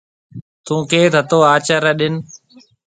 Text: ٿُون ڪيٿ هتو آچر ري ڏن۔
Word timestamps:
ٿُون 0.65 0.79
ڪيٿ 0.91 1.11
هتو 1.19 1.37
آچر 1.53 1.79
ري 1.85 1.93
ڏن۔ 1.99 2.13